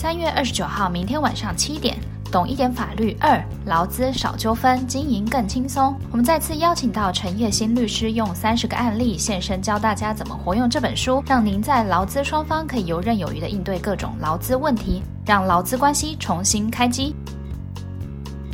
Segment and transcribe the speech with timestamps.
[0.00, 1.94] 三月二十九号，明天晚上七点，
[2.32, 5.94] 懂一点法律二，劳资少纠纷，经营更轻松。
[6.10, 17.14] 我们再次邀请到陈叶新律师，用三十个案例现身，教大家怎么活用这本书，让您在劳资双方可以游刃有余地应对各种劳资问题，让劳资关系重新开机。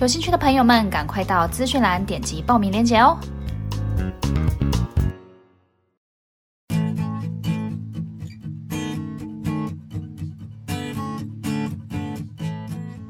[0.00, 3.16] 有兴趣的朋友们，赶快到资讯栏点击报名链接哦。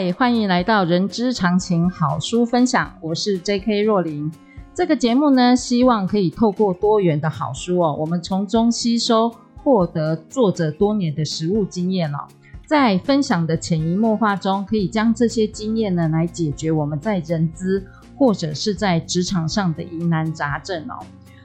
[0.00, 3.82] 嗨，欢迎来到人之常情好书分享，我是 J.K.
[3.82, 4.30] 若琳。
[4.72, 12.18] 这个节目呢，希望可以透过多元的好书哦，我们从中吸收、获得作者多年的实务经验哦，
[12.64, 17.84] 在分享的潜移默化中，可以将这些经验呢，来解决我们在人资
[18.16, 21.04] 或者是在职场上的疑难杂症哦。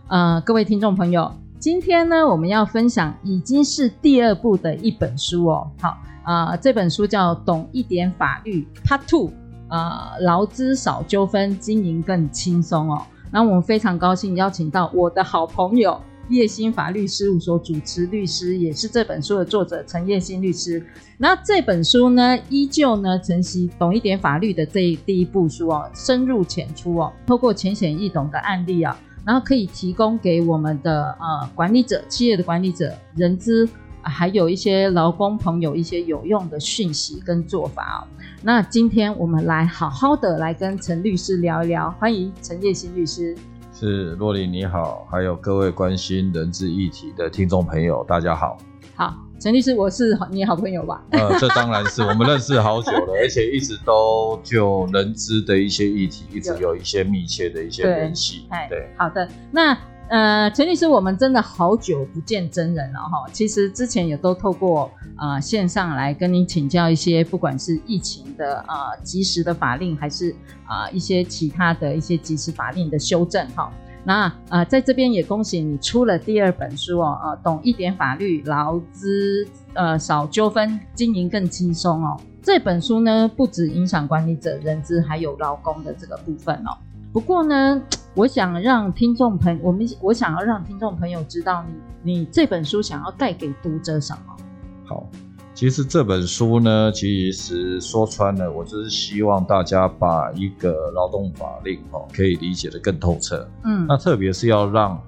[0.10, 5.72] 呃，各位听众朋友，今天呢，我们要分享已经是第二部的一本书哦。
[5.82, 5.98] 好。
[6.24, 9.32] 啊、这本书叫《懂一点法律》Part Two，
[9.68, 13.06] 啊，劳资少纠纷，经营更轻松哦。
[13.32, 20.86] 那我们非常高兴邀请到我的好朋友叶新法律事务所主持律师，也是这本书的作者陈叶新律师。
[21.18, 33.68] 那这本书呢，依旧呢承袭《懂一点法律》的这第一部书哦，深入浅出哦，透过浅显易懂的案例啊，然后可以提供给我们的呃管理者、企业的管理者、人资。
[34.04, 38.08] 还有一些劳工朋友一些有用的讯息跟做法哦。
[38.42, 43.36] 那今天我们来好好的来跟陈律师聊一聊，欢迎陈叶新律师。
[43.74, 48.58] 是洛琳你好，还有各位关心人资议题的听众朋友，大家好。
[48.96, 51.04] 好，陈律师，我是你好朋友吧？
[51.12, 58.46] 呃，这当然是我们认识好久了， 而且一直都就人资的一些议题，一直有一些密切的一些联系。
[58.50, 59.78] 对，对，好的，那。
[60.10, 63.26] 呃，陈律师，我们真的好久不见真人了哈。
[63.32, 70.36] 其实之前也都透过呃线上来跟您请教一些，不管是疫情的呃及时的法令，还是
[70.68, 73.72] 啊、一些其他的一些及时法令的修正哈。
[74.06, 82.20] 那呃在这边也恭喜你出了第二本书哦，呃懂一点法律，劳资呃少纠纷，经营更轻松哦。
[82.42, 86.78] 这本书呢，不只影响管理者、人资，还有劳工的这个部分哦。
[87.14, 87.80] 不过呢，
[88.16, 94.36] 我想让听众朋友，我们我想要让听众朋友知道你，你你这本书想要带给读者什么？
[94.84, 95.08] 好，
[95.54, 103.48] 其实这本书呢，其实说穿了，我就是希望大家把一个劳动法令哦，可以理解得更透彻。
[103.64, 105.00] 嗯，那特别是要让。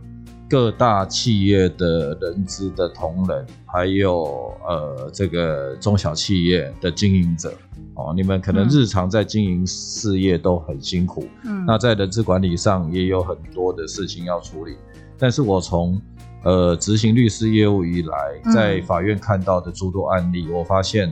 [0.48, 7.52] 各大企业的人资的同仁，还有呃这个中小企业的经营者
[7.96, 14.78] 哦，你们可能日常在经营事业都很辛苦，嗯，那在人资管理上也有很多的事情要处理。
[15.18, 16.00] 但是我从
[16.44, 21.12] 呃执行律师业务以来，在法院看到的诸多案例，嗯，我发现，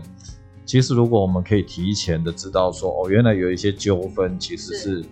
[0.63, 5.03] 其实如果我们可以提前的知道说，哦，原来有一些纠纷其实是。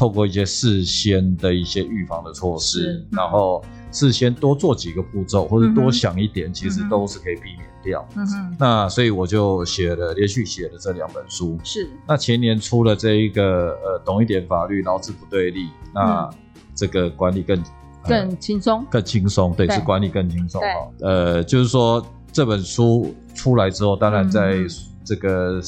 [0.00, 3.62] 透过一些事先的一些预防的措施，嗯、然后
[3.92, 8.08] 事先多做几个步骤，或者多想一点，嗯、其实都是可以避免掉。
[8.16, 11.58] 嗯哼，那所以我就写了连续写了这两本书。
[11.62, 16.30] 是，那前年出了这一个呃，懂一点法律，劳资不对立，那
[16.74, 17.62] 这个管理更、
[18.08, 20.62] 更轻松，更轻松，对，是管理更轻松。
[21.02, 24.64] 呃，就是说这本书出来之后，当然在
[25.04, 25.60] 这个。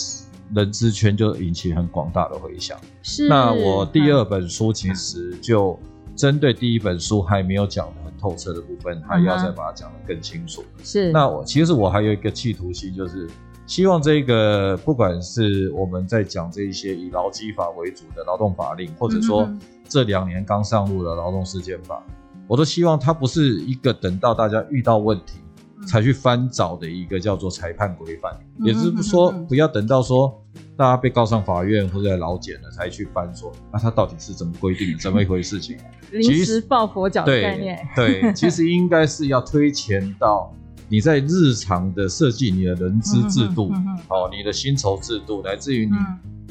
[0.52, 2.78] 嗯人之圈就引起很广大的回响。
[3.02, 3.28] 是。
[3.28, 5.78] 那我第二本书其实就
[6.14, 10.62] 针对第一本书还没有讲的很透彻的部分，还要再把它讲得更清楚。
[10.82, 11.10] 是。
[11.10, 13.26] 那我其实我还有一个企图心，就是
[13.66, 19.48] 希望这个不管是我们在讲这一些以劳基法为主的劳动法令，或者说
[19.88, 22.04] 这两年刚上路的劳动事件法，
[22.46, 25.38] 我都希望它不是一个等到大家遇到问题。
[25.86, 30.42] 才去翻找的一个叫做裁判规范，也就是说，不要等到说
[30.76, 35.76] 大家被告上法院或者在劳检了才去翻说，那它到底是怎么规定的，怎么一回事情？
[36.12, 37.78] 临时抱佛脚的概念。
[37.96, 40.52] 对对， 其实应该是要推前到
[40.88, 43.72] 你在日常的设计你的人资制度，
[44.08, 45.92] 哦，你的薪酬制度，来自于你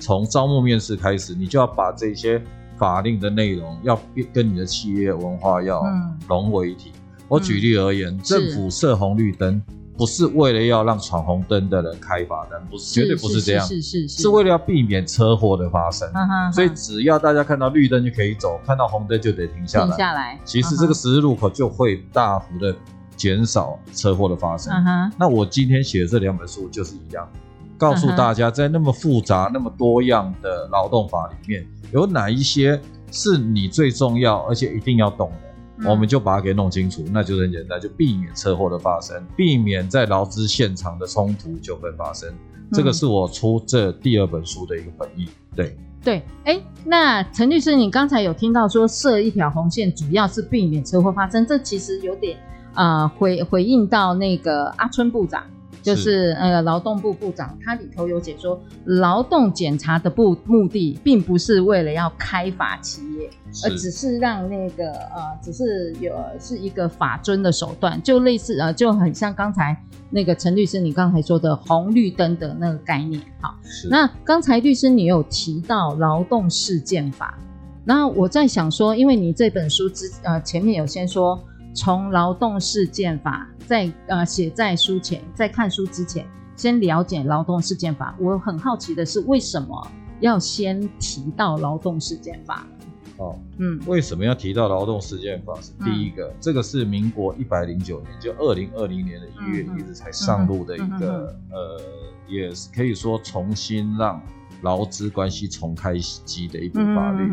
[0.01, 2.41] 从招募面试开始，你就要把这些
[2.75, 3.99] 法令的内容要
[4.33, 5.83] 跟你的企业文化要
[6.27, 6.91] 融为一体。
[7.31, 9.61] 我举例而言，政府设红绿灯。
[9.97, 16.09] 不是为了要让闯红灯的人开罚单，不是，绝对不是这样，是是是，是，是为了要避免车祸的发生。
[16.51, 19.87] 所以只要大家看到绿灯就可以走，看到红灯就得停下来。
[19.87, 22.75] 停下来，其实这个十字路口就会大幅的
[23.15, 24.73] 减少车祸的发生。
[25.19, 27.29] 那我今天写的这两本书就是一样，
[27.77, 31.63] 告诉大家在那么复杂、那么多样的劳动法里面，
[31.93, 32.81] 有哪一些
[33.11, 35.50] 是你最重要而且一定要懂的。
[35.85, 42.31] 我们就把它给弄清楚，那就很简单，就避免车祸的发生，避免在劳资现场的冲突纠纷发生。
[42.71, 45.27] 这个是我出这第二本书的一个本意。
[45.55, 52.37] 对对，哎，那陈律师，你刚才有听到说设一条红线，主要是避免车祸发生，这其实有点
[52.73, 55.43] 啊、呃、回回应到那个阿春部长。
[55.81, 63.29] 就是呃，劳动部部长他里头有解说，劳动检查的目目的，并不是为了要开罚企业，
[63.65, 69.75] 而只是让那个呃，只是有是一个法尊的手段，就类似呃，就很像刚才
[70.09, 73.21] 那个陈律师你刚才说的红绿灯的那个概念。
[73.41, 73.55] 好，
[73.89, 77.37] 那刚才律师你有提到劳动事件法，
[77.83, 81.41] 那我在想说，因为你这本书之呃前面有先说。
[81.73, 88.15] 从劳动事件法在呃写在书前，在看书之前，先了解劳动事件法。
[88.19, 89.87] 我很好奇的是，为什么
[90.19, 92.67] 要先提到劳动事件法？
[93.17, 95.53] 哦，嗯，为什么要提到劳动事件法？
[95.61, 101.81] 是第一个，嗯、这个是民国一百零九年，就二零二零年的一月一日才上路的一个，嗯嗯嗯、呃，
[102.27, 104.21] 也是可以说重新让
[104.61, 107.31] 劳资关系重开机的一部法律。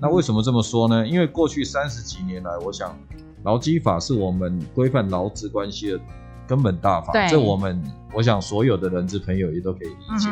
[0.00, 1.06] 那为什么这么说呢？
[1.06, 2.96] 因为过去三十几年来，我想。
[3.44, 6.00] 劳基法是我们规范劳资关系的
[6.46, 7.82] 根本大法，这我们
[8.12, 10.28] 我想所有的人资朋友也都可以理解。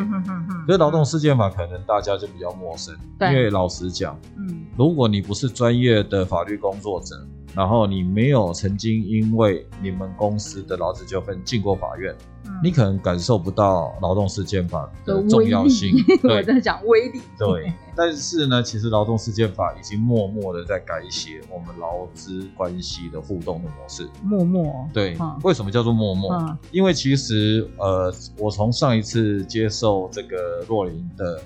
[0.66, 4.18] 所以劳动事件法可能大家就比较陌生，因为老实讲，
[4.76, 7.16] 如果你不是专业的法律工作者，
[7.54, 12.14] 然后你没有曾经因为你们公司的劳资纠纷进过法院。
[12.62, 17.20] 你可能感受不到劳动事件法的重要性， 我在讲威力。
[17.38, 24.08] 对，但是呢，其实劳动事件法已经默默的在改写我们劳资关系的互动的模式。
[24.24, 24.88] 默默。
[24.92, 26.58] 对，为什么叫做默默？
[26.72, 31.40] 因为其实呃，我从上一次接受这个若琳的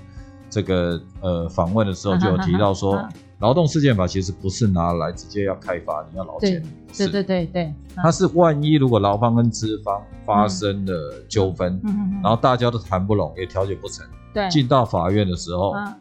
[0.49, 3.07] 这个呃访问的时候，就有提到说。
[3.39, 6.63] 劳动事件法其实不是拿来直接要开罚，你要劳检。
[6.97, 11.79] 对对对对，它是万一如果劳方跟资方发生了纠纷，
[12.23, 15.93] 然后大家都谈不拢，也调解不成，对，进到法院的时候，嗯、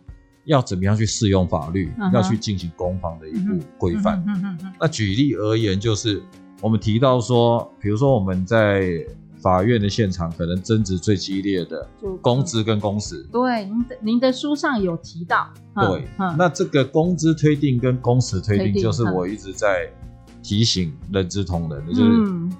[0.44, 4.24] 要怎么样去适用法律，嗯、要去进行攻防的一步规范。
[4.80, 6.22] 那举例而言，就是
[6.62, 9.06] 我们提到说，比如说我们在。
[9.46, 11.88] 法院的现场可能争执最激烈的，
[12.20, 13.24] 工资跟工时。
[13.30, 15.48] 对，您的您的书上有提到。
[15.76, 16.04] 对，
[16.36, 19.88] 那这个工资推定跟工时推定，就是我一直在
[20.42, 22.10] 提醒人资同仁的，就是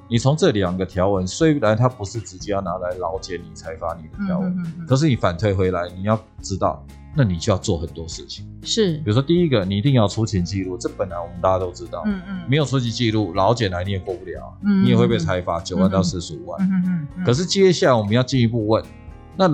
[0.09, 4.57] 你从这两个条文，虽然它不是直接要拿来劳检你裁罚你的条文，
[4.87, 6.87] 可是你反推回来，你要知道。
[7.17, 17.25] 那你就要做很多事情，是，比如说第一个，你一定要出勤记录，这本来我们大家都知道，嗯嗯，没有出勤记录，老检来你也过不了，嗯，你也会被裁罚九万到四十五万，嗯嗯嗯。
[17.25, 18.85] 可是接下来我们要进一步问，
[19.35, 19.51] 那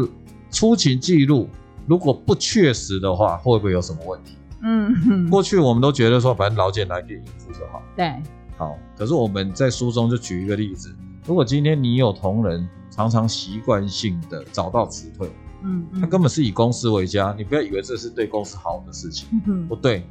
[0.50, 1.48] 出勤记录
[1.86, 4.32] 如果不确实的话，会不会有什么问题？
[4.62, 5.30] 嗯嗯。
[5.30, 8.12] 过去我们都觉得说，反正老检来可以应付就好，对，
[8.56, 8.76] 好。
[8.96, 10.92] 可是我们在书中就举一个例子，
[11.24, 15.30] 如果今天你有同仁常常习惯性的找到辞退。
[15.64, 20.04] 嗯，他根本是以公司为家，你不要以为这是对公司好的事情，嗯、不对。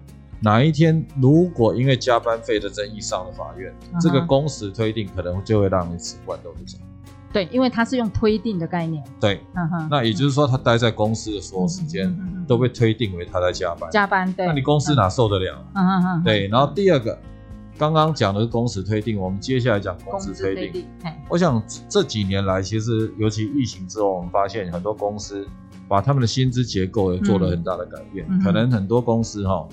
[0.43, 6.77] 哪一天如果因为加班费的争议上了法院，嗯、这个工时推定可能就会让你吃不完兜着走。
[7.31, 9.03] 对，因为他是用推定的概念。
[9.19, 12.13] 对，嗯、那也就是说，他待在公司的所有时间
[12.47, 13.89] 都被推定为他在加班。
[13.91, 14.45] 加班，对。
[14.47, 15.63] 那你公司哪受得了？
[15.75, 16.23] 嗯嗯嗯。
[16.23, 17.17] 对，然后第二个。
[17.77, 20.71] 刚刚讲的是公司推定，我们接下来讲公司推定。
[20.71, 20.87] 推定
[21.29, 25.47] 我想这几年来，其实尤其疫情之后，我们发现很多公司
[25.87, 28.25] 把他们的薪资结构也做了很大的改变。
[28.29, 29.67] 嗯、可能很多公司哈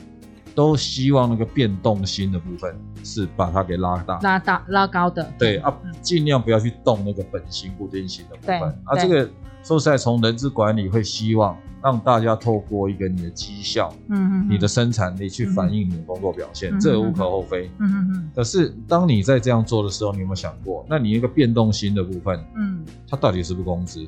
[0.58, 2.74] 都希望那个变动薪的部分
[3.04, 5.32] 是把它给拉大、拉大、拉高的。
[5.38, 5.72] 对啊，
[6.02, 8.60] 尽量不要去动那个本薪固定薪的部分。
[8.82, 9.30] 啊，这个
[9.62, 11.56] 说实在，从人资管理会希望。
[11.80, 18.30] 让大家透过一个你的绩效，嗯嗯，你的生产力去反映你的工作表现，嗯、这无可厚非，嗯嗯嗯。
[18.34, 24.04] 可是当你在这样做的时候，你有没有想过，那你一个变动薪的部分，嗯，它到底是不是工资？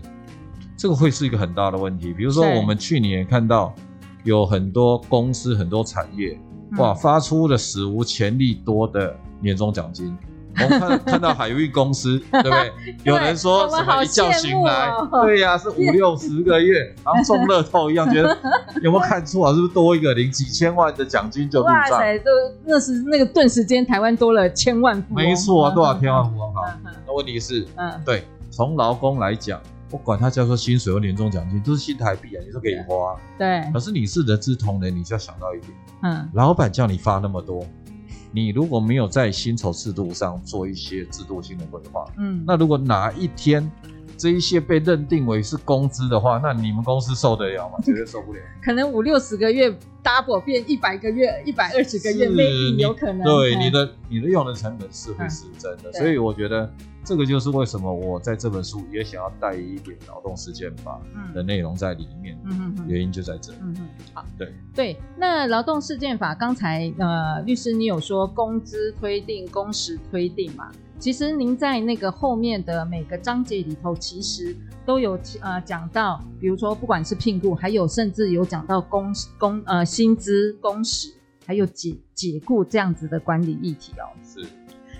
[0.76, 2.12] 这个会是一个很大的问题。
[2.12, 3.72] 比如说，我们去年看到
[4.24, 6.38] 有很多公司、很多产业，
[6.78, 10.16] 哇，发出了史无前例多的年终奖金，
[10.62, 12.72] 我们看 看到海运公司，对不对？
[13.04, 18.36] 有人说什么一觉醒来，哦、对呀、啊，是五六十个月， 然后中乐透一样，觉得
[18.82, 19.54] 有没有看错啊？
[19.54, 21.74] 是不是多一个零几千万的奖金就入账？
[21.74, 22.30] 哇塞，都
[22.64, 25.24] 那是那个顿时间，台湾多了千万富翁。
[25.24, 26.78] 没错啊，多少千万富翁哈？
[27.06, 29.60] 那问题是，嗯，对，从劳工来讲。
[29.90, 33.20] 不管他叫做薪水或年终奖金，都是新台币啊，你说可以花。
[33.36, 33.68] 对。
[33.72, 37.66] 可是你是人资同仁，你就要想到一点，嗯，老板叫你发那么多，
[38.30, 43.68] 你如果没有在薪酬制度上做一些制度性的规划，嗯，那如果哪一天
[44.20, 47.78] 这一些被认定为是工资的话，那你们公司受得了吗？
[47.82, 48.40] 绝对受不了。
[48.62, 49.70] 可能五六十个月
[50.04, 53.22] double 变一百个月，一百二十个月，maybe 有可能。
[53.24, 56.70] 对，你的你的用人成本是会是真的，所以我觉得。
[57.02, 61.00] 这个就是为什么我在这本书也想要带一点劳动事件法
[61.34, 63.58] 的内容在里面，嗯嗯，原因就在这里。
[63.62, 64.96] 嗯嗯，好，对对。
[65.16, 70.70] 那劳动事件法刚才呃律师你有说工资推定、工时推定嘛？
[71.00, 74.54] 其实您在那个后面的每个章节里头，其实
[74.84, 81.10] 都有呃讲到，比如说不管是聘雇，还有甚至有讲到工工呃薪资、工时，
[81.46, 84.12] 还有解解雇这样子的管理议题哦。
[84.22, 84.46] 是。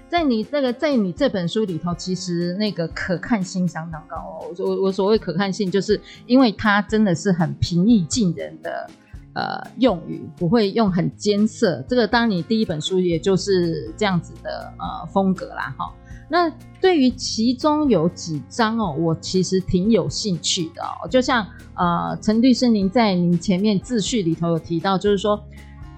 [0.09, 4.55] 在你这个在你这本书里头，其实那个可看性相当高哦。
[4.59, 8.89] 我我所谓可看性，就是因为它真的是很平易近人的
[9.35, 11.85] 呃用语，不会用很艰涩。
[11.89, 15.93] 这个当你第一本书也就是这样子的呃风格啦哈。
[16.29, 21.09] 那对于其中有几章哦，我其实挺有兴趣的哦。
[21.09, 25.43] 就像呃陈律师您在您前面自序里头有提到，就是说。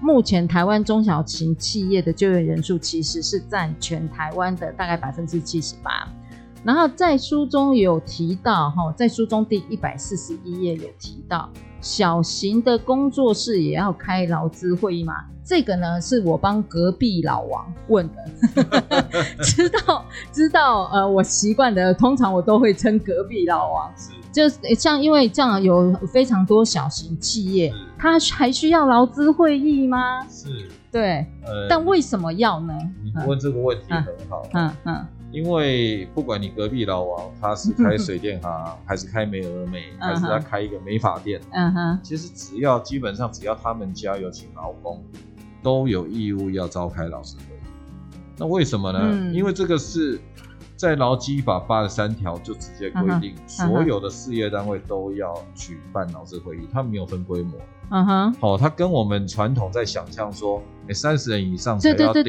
[0.01, 6.05] 目前台湾中小型企业的就业人数其实是占全台湾的大概百分之七十八，
[6.63, 11.49] 然后在书中有提到哈，在书中第一百四十一页有提到，
[11.81, 15.13] 小型的工作室也要开劳资会议吗？
[15.45, 19.03] 这个呢是我帮隔壁老王问的，
[19.43, 23.91] 知道知道呃，我习惯的通常我都会称隔壁老王。
[24.31, 30.25] 就像因为这样有非常多小型企业，他还需要劳资会议吗？
[30.29, 30.47] 是，
[30.91, 32.73] 对，呃，但为什么要呢？
[33.03, 45.03] 你问这个问题很好，嗯嗯，因为不管你隔壁老王他是 开水电行，还是开美而美，还是他开一个美发店，嗯哼，其实只要基本上只要他们家有请劳工，
[45.61, 47.59] 都有义务要召开老师会议。
[48.37, 49.31] 那为什么呢？
[49.33, 50.21] 因为这个是。
[50.75, 57.53] 在劳基法八十三条就直接规定，所有的事业单位都要举办劳资会议，它没有分规模。
[57.89, 62.23] 嗯哼，好，它跟我们传统在想象说，哎，三十人以上才要定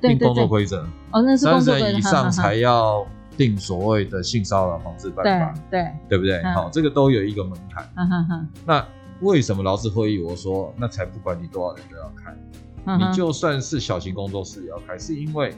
[0.00, 6.42] 定工作规则，哦，那是三十人以上才要定所谓的性骚扰防治办法，对对不对？
[6.54, 7.88] 好，这个都有一个门槛。
[7.96, 8.86] 嗯哼哼，那
[9.20, 10.22] 为什么劳资会议？
[10.22, 15.54] 我说那才不管你多少人都要开，你就算是小型工作室也要开，是因为。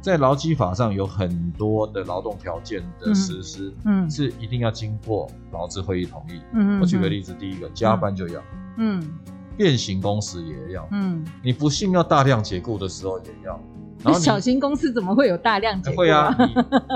[0.00, 6.40] 在劳基法上有很多的劳动条件的实施，嗯，嗯，是一定要经过劳资会议同意。
[6.54, 8.42] 嗯，我举个例子，第一个加班就要，
[8.78, 9.06] 嗯，
[9.58, 13.60] 变形工时也要，嗯，你不幸要大量解雇的时候也要。
[14.02, 15.98] 然后小型公司怎么会有大量解雇？
[15.98, 16.34] 会啊，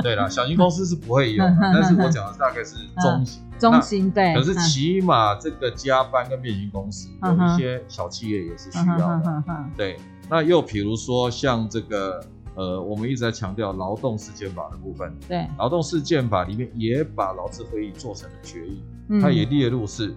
[0.03, 4.35] 对啦，小型公司是不会有，但是我讲的大概是中型，中型对。
[4.35, 9.45] 可是起码这个加班跟变形公司，有一些小企业也是需要的。
[9.77, 9.99] 对，
[10.31, 12.25] 那又比如说像这个。
[12.57, 15.13] 呃，我们一直在强调劳动事件法的部分。
[15.29, 20.15] 对，劳动事件法里面也把劳资会议做成了决议，嗯、它也列入是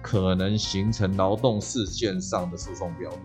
[0.00, 3.16] 可能形成劳动事件上的诉讼标的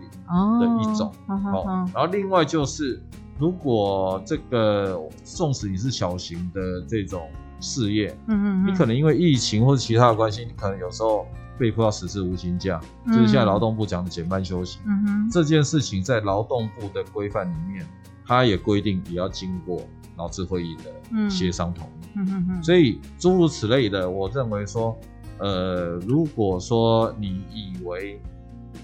[0.60, 1.12] 的一种。
[1.28, 1.64] 哦，好，
[1.94, 3.00] 然后另外就是，
[3.38, 7.28] 如果这个纵使你是小型的这种
[7.60, 11.24] 事业，嗯嗯，你可能因为疫情或者其他的关系，你可能有时候
[11.56, 14.80] 被迫要实施无薪假，嗯、就是现在劳动部讲的减半休息。
[14.86, 17.86] 嗯哼，这件事情在劳动部的规范里面。
[18.30, 19.82] 他也规定也要经过
[20.16, 24.96] 劳资会议的协商同意，嗯嗯嗯，所以诸如此类的，我认为说，
[25.38, 28.20] 呃，如果说你以为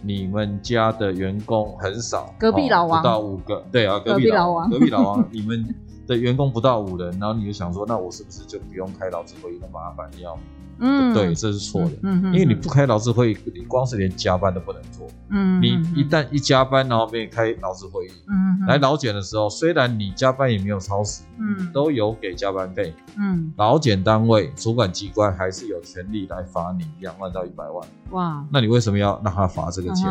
[0.02, 5.64] 你们家的员工很少，隔壁老王、哦、不到五个，对啊，隔壁老王，隔壁老王，你们
[6.06, 10.38] 的员工不到五人，然后你就想说，那我是不是就不用开劳资会议的麻烦要？
[10.78, 11.92] 嗯，对，这是错的。
[12.02, 15.06] 嗯嗯，因为你不开劳资会议，你光是连加班都不能做。
[15.30, 27.88] 嗯，你一旦一加班，然后被开劳资会议，嗯，来劳检的时候，虽然你加班也没有超时，嗯，都有给加班费，嗯，劳检单位主管机关还是有权利来罚你两万到一百万。
[28.10, 30.06] 哇，那你为什么要让他罚这个钱？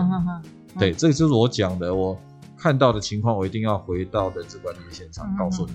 [0.80, 2.20] 对，这个就是我讲的，我
[2.66, 5.74] 看到的情况，我一定要回到人资管理的现场告诉你。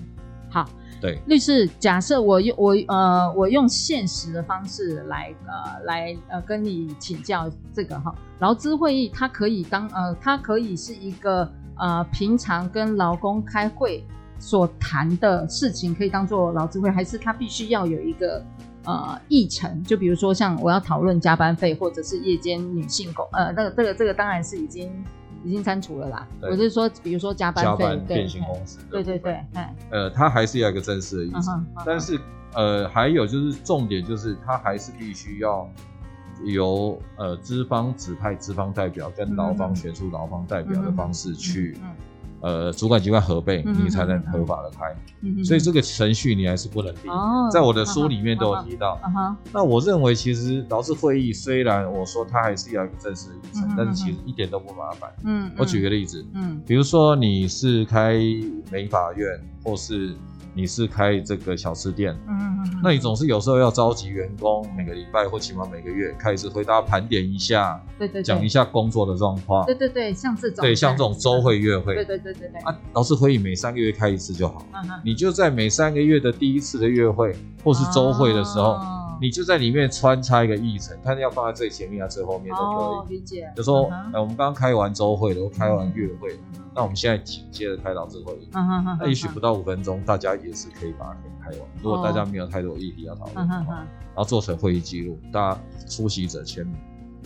[0.49, 0.67] 好。
[0.99, 14.05] 对，律师，假设我用我呃我用现实的方式来呃来呃跟你请教这个哈，劳资会议它可以当呃它可以是一个呃平常跟劳工开会
[14.37, 18.43] 所谈的事情可以当做劳资会，还是它必须要有一个
[18.83, 19.81] 呃议程？
[19.83, 24.91] 就比如说像我要讨论加班费，或者是夜间女性工，呃，那个这个这个当然是已经
[25.43, 26.27] 已经删除了啦。
[26.41, 29.39] 我是说，比如说加班费，加班电信公司，对对对，
[29.89, 31.51] 呃，他还是要一个正式的意思，
[31.85, 32.19] 但是
[32.53, 35.69] 呃，还有就是重点就是他还是必须要。
[36.43, 41.77] 由呃资方指派资方代表跟劳方选出劳方代表的方式去，
[42.41, 44.95] 呃主管机关核备，嗯、你才能合法的开。
[45.43, 47.11] 所以这个程序你还是不能定。
[47.11, 48.99] 哦、在我的书里面都有提到。
[49.53, 55.11] 那我认为其实劳资会议虽然我说它还是要一个正式的议程，嗯、但是其实一点都不麻烦。
[55.23, 58.19] 嗯嗯、我举个例子，嗯，比如说你是开
[58.71, 60.15] 美法院或是。
[60.53, 78.77] 你是开这个小吃店，嗯嗯嗯，那你总是有时候要召集员工，每个礼拜或起码每个月开一次会，大家盘点一下，对对，讲一下工作的状况，对对对，像这种，对像这种周会月会，对对对对对，啊，老师会议每三个月开一次就好，嗯嗯，你就在每三个月的第一次的月会或是周会的时候，
[79.21, 86.37] 你就在里面穿插一个议程，看要放在最前面还是最后面都可以，哦，理解，就说，哎，我们刚刚开完周会了，开完月会。
[86.73, 91.69] 那我们现在紧接着开劳资会议，那也许不到五分钟，大家也是可以把它给开完。
[91.83, 96.73] 如果大家没有太多议题要讨论的话，然后做成会议记录，大家出席者签名，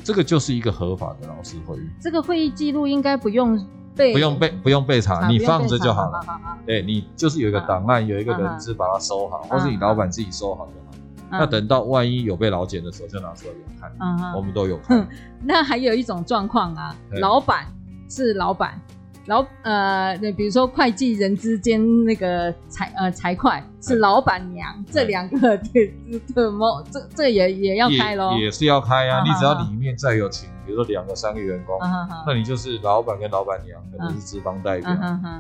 [0.04, 1.88] 这个就是一个合法的老师会议。
[2.02, 3.56] 这个会议记录应该不用
[3.96, 6.22] 被不用被不用被查，你放着就好了。
[6.66, 10.92] 对，你就是有一个档案，有一个人资把它收好，或是你老板自己收好就好。
[11.30, 14.34] 那等到万一有被老检的时候，就拿出来给看。
[14.34, 15.08] 我们都有看。
[15.44, 17.68] 那还有一种状况啊，老板
[18.10, 18.82] 是老板。
[19.27, 23.51] 老呃，那比如说会计人之间那个财呃财会
[23.82, 25.91] 是老板娘，这两个 的
[26.36, 28.38] 的么这这也也要开喽？
[28.38, 29.24] 也是要开啊！
[29.25, 31.75] 你只要里面再有请，比如说两个三个员工，
[32.27, 34.89] 那你就是老板跟老板娘可能是资方代表，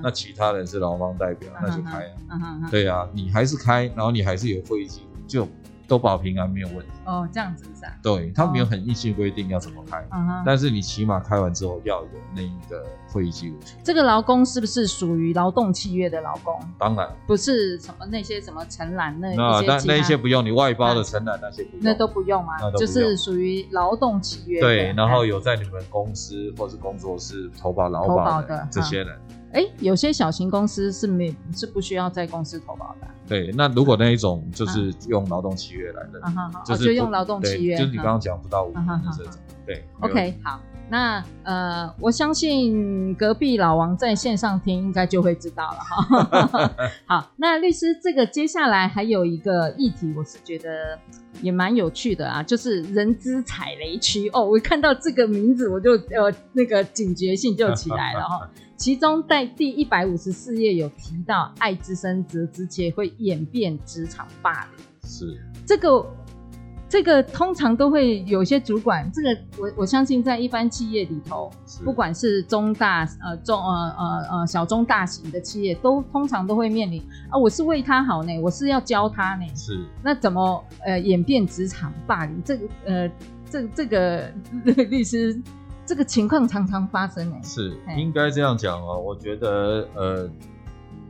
[0.01, 2.69] 那其他人是劳方代表，那就开啊。
[2.71, 5.47] 对啊，你还是开，然后你还是有会议记录就。
[5.87, 7.93] 都保平安没有问题哦，这样子是啊？
[8.01, 10.03] 对，他没有很硬性规定要怎么开，
[10.45, 13.55] 但是你起码开完之后要有那一个会议记录。
[13.83, 16.59] 这个劳工是不是属于劳动契约的劳工？
[16.77, 22.53] 当然不是什么那些什么承揽那那那那些不用，你外包的承揽那些不用，那都不用吗？
[22.71, 24.59] 就是属于劳动契约。
[24.59, 29.17] 对，然后有在你们公司或是工作室投保劳保的这些人。
[29.55, 33.07] 哎，有些小型公司是没是不需要在公司投保的。
[33.25, 36.21] 对，那如果那一种就是用劳动契约来的，
[36.65, 39.33] 就是用劳动契约，就是你刚刚讲不到五年的这种。
[39.65, 46.71] 对，OK，好，那呃，我相信隔壁老王在线上听应该就会知道了哈。
[47.07, 50.97] 好，那律师，这个接下来还有一个议题，我是觉得
[51.41, 54.45] 也蛮有趣的啊，就是人资踩雷区哦。
[54.45, 58.49] 我看到这个名字，我就呃那个警觉性就起来了哈。
[58.77, 64.85] 其中在第一百五十四页有提到，爱之深责之切会演变职场霸凌。
[65.07, 66.05] 是这个，
[66.87, 71.51] 这个通常都会有些主管，这个我我相信在一般企业里头，
[71.83, 82.41] 不管是中大呃中呃呃呃小中大型的企业，都通常都会面临啊，我是为他好呢，我是要教他呢，是那怎么呃演变职场霸凌？
[82.43, 83.11] 这个呃
[83.49, 84.31] 这这个
[84.89, 85.41] 律师。
[85.87, 88.97] 这个情况常常发生呢，是应该这样讲哦。
[88.97, 90.27] 我觉得呃，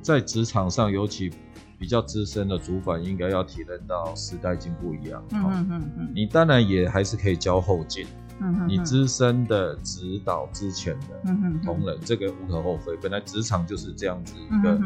[0.01, 1.31] 在职场上，尤其
[1.77, 5.23] 比较资深的主管，应该要体认到时代进步一样。
[5.31, 6.11] 嗯嗯嗯嗯。
[6.13, 8.05] 你当然也还是可以教后进。
[8.39, 8.67] 嗯嗯。
[8.67, 11.33] 你资深的指导之前的
[11.63, 12.95] 同仁，这个无可厚非。
[12.97, 14.79] 本来职场就是这样子一个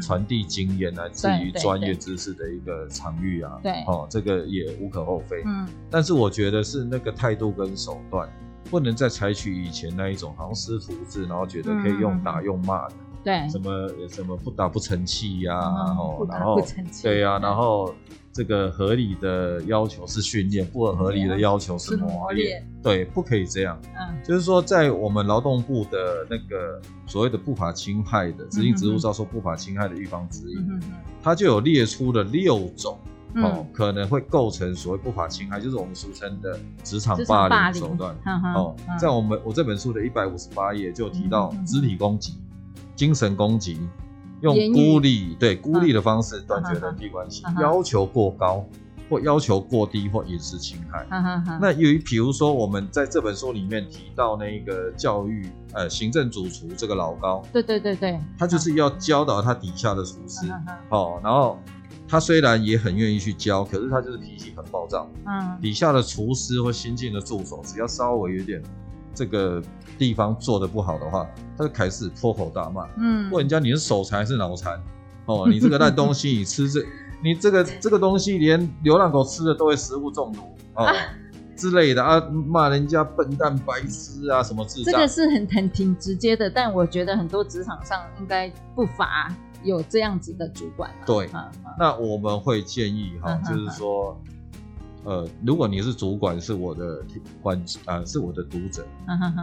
[0.00, 3.58] 传递经验来自于专业知识的一个场域啊。
[3.62, 3.72] 对。
[3.86, 5.42] 哦，这个也无可厚非。
[5.46, 5.68] 嗯。
[5.90, 8.28] 但是我觉得是那个态度跟手段。
[8.70, 16.60] 不能再采取以前那一种，好像师徒制，然后觉得可以用打用骂的，对，什么什么不打不成器呀，然后然后
[17.02, 17.94] 对呀，然后
[18.32, 23.80] 这个合理的要求是训练，不合理的要求是磨练，对，不可以这样。
[23.96, 30.80] 嗯，就是说在我们劳动部的那个所谓的不法侵害的执行职务遭受不法侵害的预防指引，
[31.22, 32.98] 它就有列出了六种。
[33.36, 38.14] 哦，可能会构成所谓不法侵害，就是我们俗称的职场霸凌手段。
[38.54, 42.38] 哦，在我们我这本书的一百五十八页就提到肢体攻击、
[42.94, 43.78] 精神攻击，
[44.40, 48.64] 用孤立对孤立的方式断绝人际关系，要求过高
[49.08, 51.06] 或要求过低或隐私侵害。
[51.60, 60.46] 那由于比如说我们在这本书里面提到那个教育呃行政主厨这个老高，对对对对，他就是要教导他底下的厨师。
[60.88, 61.58] 好，然后。
[62.06, 65.10] 他虽然也很愿意去教，可是他就是脾气很暴躁。
[65.24, 68.62] 嗯，底下的厨师或新进的助手，只要稍微有点
[69.14, 69.62] 这个
[69.98, 72.88] 地方做的不好的话，他就开始破口大骂。
[72.98, 74.78] 嗯，问人家你是手残还是脑残？
[75.26, 76.84] 哦，你这个烂东西，你吃这，
[77.22, 80.40] 你这个这个东西连流浪狗吃的都会食物中毒
[80.74, 80.84] 哦。
[80.86, 80.94] 啊
[81.56, 84.92] 之类的啊，骂人家笨蛋、白痴啊，什么智障？
[84.92, 91.06] 这个是很很挺直接的，但我觉得很多职场上应该不乏有这样子的主管、啊。
[91.06, 91.30] 对，
[91.78, 94.33] 那我们会建议哈，嗯、就是说，嗯、
[95.04, 97.02] 呃，如果你是主管，是我的
[97.42, 98.86] 观啊、呃，是我的读者，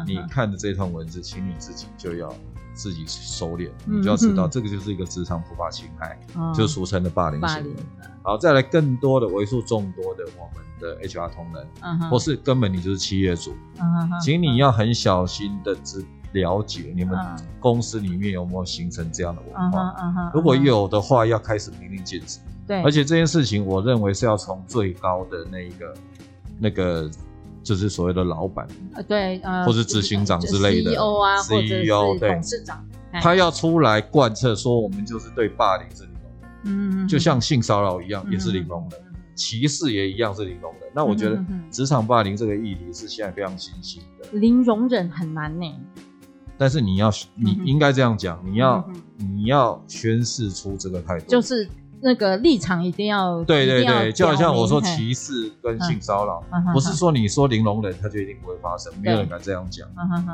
[0.06, 2.34] 你看的这段文字，请你自己就要
[2.74, 7.76] 自己收敛，嗯、你就要知道，这个就是一个职场突发侵害，嗯、就俗称的霸凌行为。
[8.24, 13.54] 好，再来更多的为数众多的我们的 HR 同仁，或是根本你就是企业主，
[14.24, 17.18] 请你要很小心的知了解你们
[17.60, 22.40] 公司里面有没有形成这样的文化，如果有的话，要开始明令禁止。
[22.68, 25.94] 对，而且这件事情，我认为是要从最高的那一个
[26.60, 27.10] 那个。
[27.64, 31.86] 就是所谓的老板，呃，对，呃，或是执行长之类的，CEO 啊，或者是
[32.20, 32.84] 董事长，
[33.22, 36.32] 他要出来贯彻说，我们就是对霸凌是零容
[36.64, 39.00] 忍，嗯，就像性骚扰一样，也是零容忍，
[39.36, 40.90] 歧视也一样是零容忍。
[40.92, 45.72] 那我觉得职场霸凌这个议题是现在非常新兴的，零容忍很难呢。
[46.58, 51.70] 但是你要，你应该这样讲，你要，你要宣示出这个态度，就是。
[52.02, 59.88] 那个立场一定要对对对，就好像我说歧视跟性骚扰，不是说你说零容忍，它就一定不会发生，没有人敢这样讲。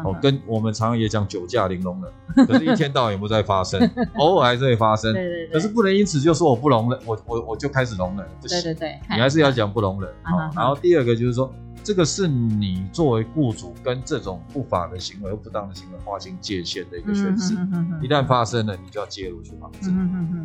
[0.03, 3.79] 哦，跟我们常常也讲酒驾零容忍，可是一天到晚也不在发生，
[4.17, 5.13] 偶尔还是会发生。
[5.13, 5.53] 对对对。
[5.53, 8.61] 可是不能因此就说我不容忍，我我我就开始容忍，不行。
[8.61, 8.99] 对对对。
[9.09, 10.09] 你还是要讲不容忍。
[10.55, 11.51] 然后第二个就是说，
[11.87, 17.53] 这个是你作为雇主跟这种不法的行为或不当的行为划清界限的一个宣示。
[18.01, 19.89] 一旦发生了，你就要介入去防止。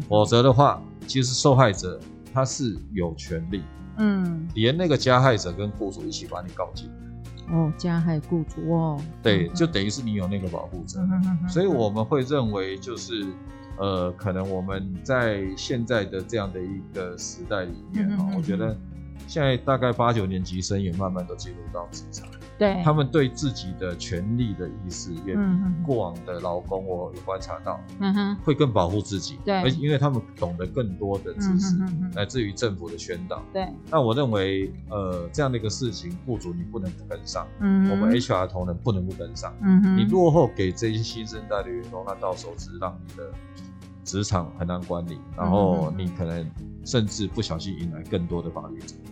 [0.08, 0.80] 否则的话。
[1.04, 1.98] 其实受害者
[2.32, 3.60] 他是有权利，
[3.96, 6.88] 嗯，连那个加害者跟雇主一起把你告进。
[7.50, 11.00] 哦，加害雇主哦，对，就等于是你有那个保护者，
[11.48, 13.26] 所以我们会认为就是，
[13.78, 18.78] 呃，可能我们在现在的这样的一个时代里面啊，我觉得
[19.26, 22.26] 现在大概八九年级生也慢慢都进入到职场。
[22.58, 25.42] 对，他们对自己的权利的意识也比
[25.84, 29.36] 过往的劳工我有观察到，嗯哼，会更保护自己。
[29.44, 31.76] 对，而因为他们懂得更多的知识，
[32.14, 33.42] 来自于政府的宣导。
[33.52, 43.28] 对，那我认为，呃，这样的一个事情，雇主你不能不跟上，嗯，我们 HR 同仁不能不跟上，嗯哼，你落后给这些新生代的员工，那到时候只是让你的
[44.04, 46.48] 职场很难管理，然后你可能
[46.84, 49.11] 甚至不小心引来更多的法律责任。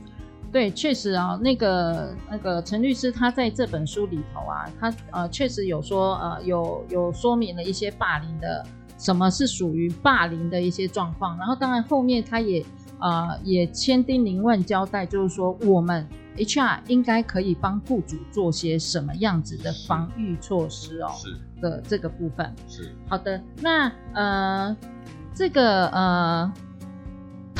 [0.52, 8.66] 对，确实啊，那个那个陈律师他在这本书里头啊，他呃确实有说呃有有说明了一些霸凌的
[8.98, 12.64] 什么是属于霸凌的一些状况，然后当然后面他也
[12.98, 16.04] 呃也千叮咛万交代，就是说我们
[16.36, 24.76] HR 应该可以帮雇主做些什么样子的防御措施哦，是的这个部分是好的，那呃
[25.32, 26.52] 这个呃。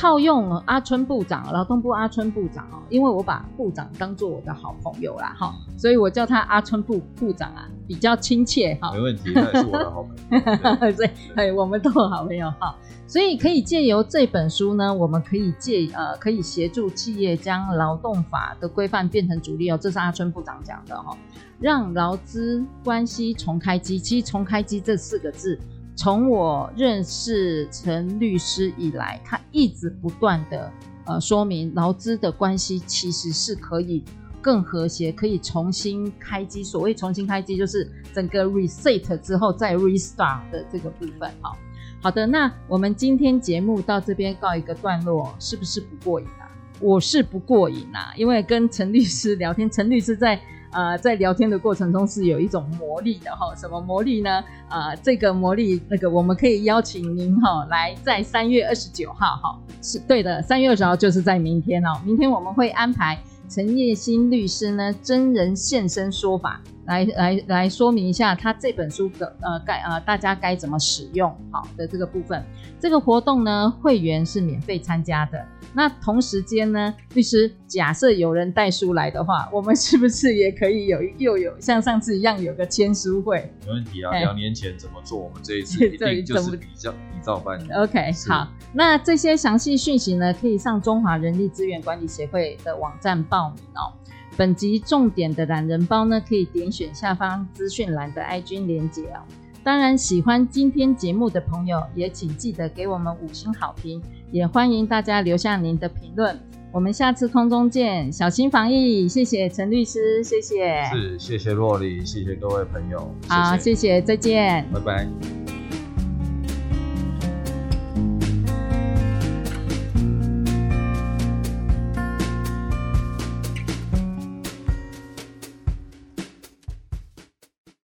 [0.01, 8.91] 套用阿春部长，劳动部阿春部长哦，因为我把部长当做我的好朋友啦，哈，所以我叫他阿春部部长啊，比较亲切哈。
[8.95, 10.93] 没问题，他也是我的好朋友。
[10.97, 12.75] 对，对，我们都有好朋友哈，
[13.07, 21.15] 所以可以借由这本书呢，我们可以借呃，可以协助企业将劳动法的规范变成主力哦，这是阿春部长讲的哈，
[21.61, 23.99] 让劳资关系重开机。
[23.99, 25.61] 其实“重开机”这四个字。
[25.97, 30.73] 从我认识陈律师以来，他一直不断的
[31.05, 34.03] 呃说明劳资的关系其实是可以
[34.41, 36.65] 更和谐，可以重新开机。
[36.65, 41.31] 所谓重新开机，就是整个 reset 之后再 restart 的这个部分。
[41.43, 41.57] 好，
[42.01, 46.49] 好的，那我们今天节目到这边告一个段落，是不是不过瘾啊？
[46.81, 50.41] 我是不过瘾啊，因为跟陈律师聊天，陈律师在。
[50.73, 54.43] 呃，在聊天的过程中是有一种魔力的哈，什么魔力呢？
[54.69, 62.01] 呃，这个魔力，那个我们可以邀请您哈来，在三月二十九号哈，是对的，三月二十号就是在明天哦。
[62.05, 72.45] 明天我们会安排陈叶新律师呢真人现身说法，来来来说明一下他这本书的呃该呃大家该怎么使用好的这个部分。
[72.79, 75.45] 这个活动呢，会员是免费参加的。
[75.73, 83.53] 那同时间呢，律师，假设有人带书来的话，我们是不是也可以有又有像上次一样有个签书会？
[83.67, 87.71] 没问题啊，两年前怎么做，我们这一次 一定就是比较比照办理。
[87.71, 93.93] OK，好，那这些详细讯息呢，可以上中华人力资源管理协会的网站报名哦。
[94.41, 99.21] 本集重点的懒人包呢，可以点选下方资讯栏的 IG 连结哦。
[99.63, 104.01] 当然，喜欢今天节目的朋友，也请记得给我们五星好评，
[104.33, 106.41] 也欢迎大家留下您的评论。
[106.73, 109.07] 我们下次空中见，小心防疫。
[109.07, 110.85] 谢谢陈律师，谢谢。
[110.91, 113.15] 是，谢谢洛里，谢谢各位朋友。
[113.29, 115.60] 好，谢谢，谢谢，再见，拜拜。